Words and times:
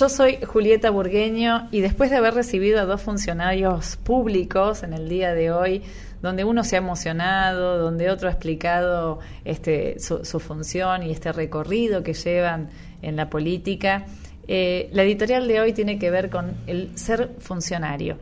yo 0.00 0.08
soy 0.08 0.38
Julieta 0.42 0.88
Burgueño 0.88 1.68
y 1.70 1.82
después 1.82 2.10
de 2.10 2.16
haber 2.16 2.32
recibido 2.32 2.80
a 2.80 2.86
dos 2.86 3.02
funcionarios 3.02 3.98
públicos 3.98 4.82
en 4.82 4.94
el 4.94 5.10
día 5.10 5.34
de 5.34 5.52
hoy, 5.52 5.82
donde 6.22 6.44
uno 6.44 6.64
se 6.64 6.76
ha 6.76 6.78
emocionado, 6.78 7.76
donde 7.76 8.08
otro 8.08 8.28
ha 8.28 8.30
explicado 8.30 9.18
este, 9.44 10.00
su, 10.00 10.40
función 10.40 11.02
y 11.02 11.10
este 11.10 11.32
recorrido 11.32 12.02
que 12.02 12.14
llevan 12.14 12.70
en 13.02 13.16
la 13.16 13.28
política, 13.28 14.06
eh, 14.48 14.88
la 14.92 15.02
editorial 15.02 15.46
de 15.46 15.60
hoy 15.60 15.74
tiene 15.74 15.98
que 15.98 16.10
ver 16.10 16.30
con 16.30 16.54
el 16.66 16.96
ser 16.96 17.32
funcionario. 17.38 18.16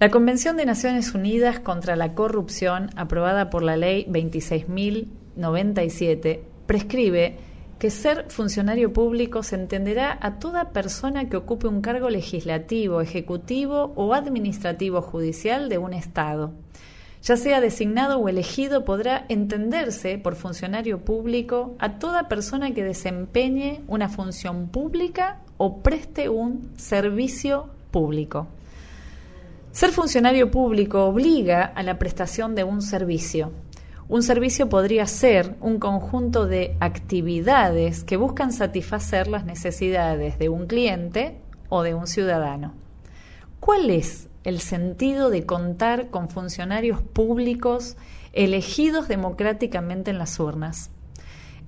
La 0.00 0.10
Convención 0.10 0.56
de 0.56 0.66
Naciones 0.66 1.14
Unidas 1.14 1.60
contra 1.60 1.94
la 1.94 2.14
Corrupción, 2.14 2.90
aprobada 2.96 3.48
por 3.48 3.62
la 3.62 3.76
Ley 3.76 4.06
26.097, 4.10 6.40
prescribe 6.66 7.53
que 7.78 7.90
ser 7.90 8.26
funcionario 8.30 8.92
público 8.92 9.42
se 9.42 9.56
entenderá 9.56 10.18
a 10.20 10.38
toda 10.38 10.70
persona 10.70 11.28
que 11.28 11.36
ocupe 11.36 11.66
un 11.66 11.80
cargo 11.80 12.08
legislativo, 12.10 13.00
ejecutivo 13.00 13.92
o 13.96 14.14
administrativo 14.14 15.02
judicial 15.02 15.68
de 15.68 15.78
un 15.78 15.92
Estado. 15.92 16.52
Ya 17.22 17.38
sea 17.38 17.60
designado 17.60 18.18
o 18.18 18.28
elegido, 18.28 18.84
podrá 18.84 19.24
entenderse 19.30 20.18
por 20.18 20.36
funcionario 20.36 21.04
público 21.04 21.74
a 21.78 21.98
toda 21.98 22.28
persona 22.28 22.74
que 22.74 22.84
desempeñe 22.84 23.80
una 23.88 24.10
función 24.10 24.68
pública 24.68 25.40
o 25.56 25.82
preste 25.82 26.28
un 26.28 26.70
servicio 26.76 27.70
público. 27.90 28.46
Ser 29.72 29.90
funcionario 29.90 30.50
público 30.50 31.04
obliga 31.04 31.64
a 31.64 31.82
la 31.82 31.98
prestación 31.98 32.54
de 32.54 32.62
un 32.62 32.82
servicio, 32.82 33.52
un 34.08 34.22
servicio 34.22 34.68
podría 34.68 35.06
ser 35.06 35.56
un 35.60 35.78
conjunto 35.78 36.46
de 36.46 36.76
actividades 36.80 38.04
que 38.04 38.18
buscan 38.18 38.52
satisfacer 38.52 39.28
las 39.28 39.46
necesidades 39.46 40.38
de 40.38 40.50
un 40.50 40.66
cliente 40.66 41.40
o 41.70 41.82
de 41.82 41.94
un 41.94 42.06
ciudadano. 42.06 42.74
¿Cuál 43.60 43.88
es 43.88 44.28
el 44.44 44.60
sentido 44.60 45.30
de 45.30 45.46
contar 45.46 46.10
con 46.10 46.28
funcionarios 46.28 47.00
públicos 47.00 47.96
elegidos 48.34 49.08
democráticamente 49.08 50.10
en 50.10 50.18
las 50.18 50.38
urnas? 50.38 50.90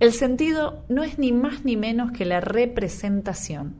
El 0.00 0.12
sentido 0.12 0.82
no 0.88 1.04
es 1.04 1.20
ni 1.20 1.30
más 1.30 1.64
ni 1.64 1.76
menos 1.76 2.10
que 2.10 2.24
la 2.24 2.40
representación. 2.40 3.76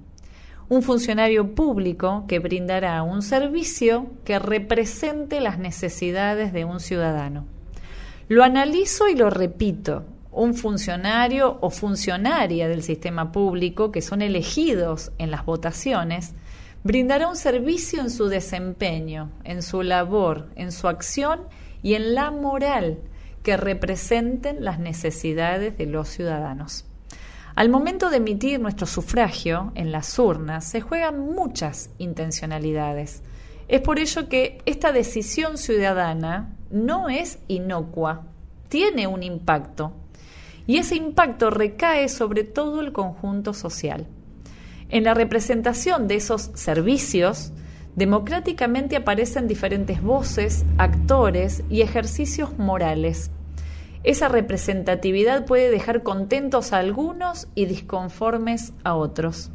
Un 0.68 0.82
funcionario 0.82 1.56
público 1.56 2.24
que 2.28 2.38
brindará 2.38 3.02
un 3.02 3.20
servicio 3.20 4.06
que 4.24 4.38
represente 4.38 5.40
las 5.40 5.58
necesidades 5.58 6.52
de 6.52 6.64
un 6.64 6.78
ciudadano. 6.78 7.46
Lo 8.28 8.42
analizo 8.42 9.08
y 9.08 9.14
lo 9.14 9.28
repito. 9.28 10.04
Un 10.32 10.54
funcionario 10.54 11.58
o 11.60 11.70
funcionaria 11.70 12.68
del 12.68 12.82
sistema 12.82 13.30
público 13.30 13.92
que 13.92 14.02
son 14.02 14.22
elegidos 14.22 15.12
en 15.18 15.30
las 15.30 15.44
votaciones 15.44 16.34
brindará 16.82 17.28
un 17.28 17.36
servicio 17.36 18.00
en 18.00 18.10
su 18.10 18.28
desempeño, 18.28 19.30
en 19.44 19.62
su 19.62 19.82
labor, 19.82 20.48
en 20.56 20.72
su 20.72 20.88
acción 20.88 21.42
y 21.82 21.94
en 21.94 22.14
la 22.14 22.30
moral 22.30 22.98
que 23.42 23.56
representen 23.56 24.64
las 24.64 24.78
necesidades 24.78 25.76
de 25.76 25.86
los 25.86 26.08
ciudadanos. 26.08 26.86
Al 27.54 27.68
momento 27.68 28.10
de 28.10 28.16
emitir 28.16 28.58
nuestro 28.58 28.86
sufragio 28.86 29.70
en 29.74 29.92
las 29.92 30.18
urnas 30.18 30.64
se 30.64 30.80
juegan 30.80 31.20
muchas 31.20 31.90
intencionalidades. 31.98 33.22
Es 33.68 33.80
por 33.80 33.98
ello 33.98 34.28
que 34.28 34.58
esta 34.66 34.92
decisión 34.92 35.56
ciudadana 35.58 36.56
no 36.70 37.08
es 37.08 37.38
inocua, 37.48 38.26
tiene 38.68 39.06
un 39.06 39.22
impacto. 39.22 39.92
Y 40.66 40.78
ese 40.78 40.96
impacto 40.96 41.50
recae 41.50 42.08
sobre 42.08 42.44
todo 42.44 42.80
el 42.80 42.92
conjunto 42.92 43.54
social. 43.54 44.06
En 44.90 45.04
la 45.04 45.14
representación 45.14 46.08
de 46.08 46.16
esos 46.16 46.50
servicios, 46.54 47.52
democráticamente 47.96 48.96
aparecen 48.96 49.48
diferentes 49.48 50.02
voces, 50.02 50.64
actores 50.78 51.62
y 51.70 51.82
ejercicios 51.82 52.58
morales. 52.58 53.30
Esa 54.04 54.28
representatividad 54.28 55.46
puede 55.46 55.70
dejar 55.70 56.02
contentos 56.02 56.72
a 56.72 56.78
algunos 56.78 57.48
y 57.54 57.64
disconformes 57.64 58.74
a 58.84 58.94
otros. 58.94 59.50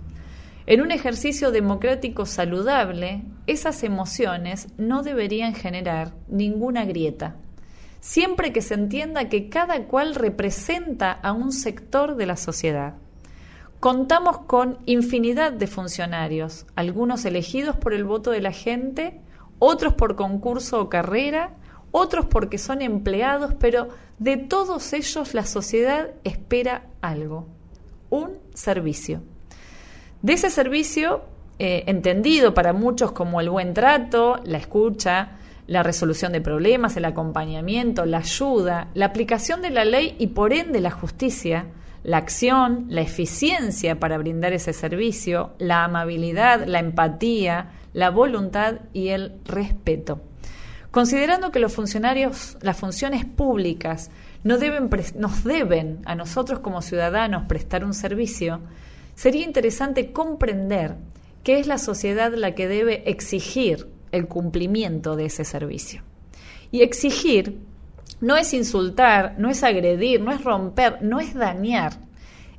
En 0.69 0.81
un 0.81 0.91
ejercicio 0.91 1.49
democrático 1.49 2.27
saludable, 2.27 3.23
esas 3.47 3.81
emociones 3.81 4.67
no 4.77 5.01
deberían 5.01 5.55
generar 5.55 6.13
ninguna 6.27 6.85
grieta, 6.85 7.37
siempre 8.01 8.53
que 8.53 8.61
se 8.61 8.75
entienda 8.75 9.29
que 9.29 9.49
cada 9.49 9.85
cual 9.85 10.13
representa 10.13 11.11
a 11.11 11.33
un 11.33 11.53
sector 11.53 12.17
de 12.17 12.27
la 12.27 12.37
sociedad. 12.37 12.93
Contamos 13.79 14.41
con 14.41 14.77
infinidad 14.85 15.53
de 15.53 15.65
funcionarios, 15.65 16.67
algunos 16.75 17.25
elegidos 17.25 17.75
por 17.75 17.95
el 17.95 18.03
voto 18.03 18.29
de 18.29 18.41
la 18.41 18.51
gente, 18.51 19.21
otros 19.57 19.95
por 19.95 20.15
concurso 20.15 20.81
o 20.81 20.87
carrera, 20.87 21.55
otros 21.89 22.27
porque 22.27 22.59
son 22.59 22.83
empleados, 22.83 23.55
pero 23.59 23.89
de 24.19 24.37
todos 24.37 24.93
ellos 24.93 25.33
la 25.33 25.47
sociedad 25.47 26.11
espera 26.23 26.85
algo, 27.01 27.47
un 28.11 28.37
servicio. 28.53 29.23
De 30.21 30.33
ese 30.33 30.49
servicio, 30.49 31.21
eh, 31.59 31.83
entendido 31.87 32.53
para 32.53 32.73
muchos 32.73 33.13
como 33.13 33.39
el 33.39 33.49
buen 33.49 33.73
trato, 33.73 34.37
la 34.43 34.57
escucha, 34.57 35.37
la 35.65 35.81
resolución 35.81 36.33
de 36.33 36.41
problemas, 36.41 36.97
el 36.97 37.05
acompañamiento, 37.05 38.05
la 38.05 38.17
ayuda, 38.17 38.89
la 38.95 39.05
aplicación 39.05 39.61
de 39.61 39.69
la 39.69 39.85
ley 39.85 40.15
y 40.19 40.27
por 40.27 40.51
ende 40.51 40.81
la 40.81 40.91
justicia, 40.91 41.67
la 42.03 42.17
acción, 42.17 42.87
la 42.89 43.01
eficiencia 43.01 43.99
para 43.99 44.17
brindar 44.17 44.51
ese 44.51 44.73
servicio, 44.73 45.53
la 45.57 45.85
amabilidad, 45.85 46.65
la 46.65 46.79
empatía, 46.79 47.71
la 47.93 48.09
voluntad 48.09 48.79
y 48.93 49.09
el 49.09 49.39
respeto. 49.45 50.21
Considerando 50.91 51.51
que 51.51 51.59
los 51.59 51.73
funcionarios, 51.73 52.57
las 52.61 52.77
funciones 52.77 53.23
públicas, 53.23 54.11
no 54.43 54.57
deben, 54.57 54.89
nos 55.15 55.43
deben 55.43 55.99
a 56.05 56.15
nosotros 56.15 56.59
como 56.59 56.81
ciudadanos 56.81 57.45
prestar 57.47 57.85
un 57.85 57.93
servicio, 57.93 58.59
sería 59.19 59.43
interesante 59.43 60.13
comprender 60.13 60.95
que 61.43 61.59
es 61.59 61.67
la 61.67 61.77
sociedad 61.77 62.33
la 62.33 62.55
que 62.55 62.69
debe 62.69 63.09
exigir 63.09 63.89
el 64.13 64.29
cumplimiento 64.29 65.17
de 65.17 65.25
ese 65.25 65.43
servicio. 65.43 66.03
Y 66.71 66.83
exigir 66.83 67.59
no 68.21 68.37
es 68.37 68.53
insultar, 68.53 69.35
no 69.37 69.49
es 69.49 69.61
agredir, 69.65 70.21
no 70.21 70.31
es 70.31 70.41
romper, 70.41 70.99
no 71.01 71.19
es 71.19 71.33
dañar. 71.33 71.99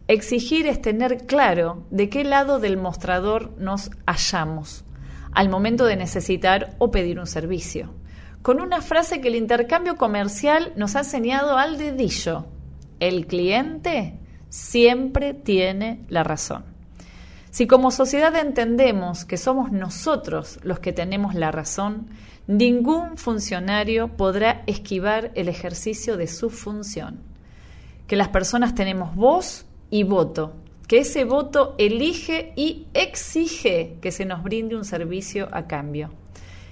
Exigir 0.06 0.66
es 0.66 0.82
tener 0.82 1.24
claro 1.24 1.86
de 1.90 2.10
qué 2.10 2.24
lado 2.24 2.58
del 2.58 2.76
mostrador 2.76 3.56
nos 3.56 3.90
hallamos 4.06 4.84
al 5.32 5.48
momento 5.48 5.86
de 5.86 5.96
necesitar 5.96 6.76
o 6.76 6.90
pedir 6.90 7.18
un 7.18 7.26
servicio. 7.26 7.94
Con 8.42 8.60
una 8.60 8.82
frase 8.82 9.22
que 9.22 9.28
el 9.28 9.36
intercambio 9.36 9.96
comercial 9.96 10.74
nos 10.76 10.94
ha 10.94 10.98
enseñado 10.98 11.56
al 11.56 11.78
dedillo. 11.78 12.44
El 12.98 13.26
cliente 13.26 14.19
siempre 14.50 15.32
tiene 15.32 16.04
la 16.08 16.22
razón. 16.22 16.64
Si 17.50 17.66
como 17.66 17.90
sociedad 17.90 18.36
entendemos 18.36 19.24
que 19.24 19.38
somos 19.38 19.72
nosotros 19.72 20.60
los 20.62 20.78
que 20.78 20.92
tenemos 20.92 21.34
la 21.34 21.50
razón, 21.50 22.08
ningún 22.46 23.16
funcionario 23.16 24.16
podrá 24.16 24.62
esquivar 24.66 25.32
el 25.34 25.48
ejercicio 25.48 26.16
de 26.16 26.26
su 26.26 26.50
función. 26.50 27.20
Que 28.06 28.16
las 28.16 28.28
personas 28.28 28.74
tenemos 28.74 29.16
voz 29.16 29.66
y 29.88 30.02
voto, 30.02 30.52
que 30.86 30.98
ese 30.98 31.24
voto 31.24 31.74
elige 31.78 32.52
y 32.56 32.86
exige 32.94 33.96
que 34.00 34.12
se 34.12 34.24
nos 34.24 34.42
brinde 34.42 34.76
un 34.76 34.84
servicio 34.84 35.48
a 35.52 35.66
cambio. 35.66 36.10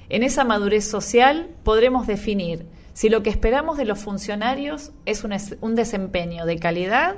En 0.09 0.23
esa 0.23 0.45
madurez 0.45 0.89
social 0.89 1.49
podremos 1.63 2.07
definir 2.07 2.67
si 2.95 3.09
lo 3.09 3.23
que 3.23 3.31
esperamos 3.31 3.77
de 3.77 3.85
los 3.85 4.01
funcionarios 4.01 4.91
es 5.07 5.23
un, 5.23 5.75
desempeño 5.77 6.47
de 6.47 6.59
calidad 6.59 7.17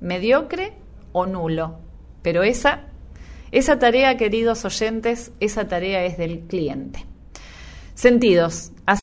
mediocre 0.00 0.72
o 1.12 1.26
nulo. 1.26 1.78
Pero 2.22 2.42
esa, 2.42 2.84
esa 3.52 3.78
tarea, 3.78 4.16
queridos 4.16 4.64
oyentes, 4.64 5.32
esa 5.40 5.68
tarea 5.68 6.04
es 6.04 6.18
del 6.18 6.40
cliente. 6.40 7.04
Sentidos. 7.94 8.72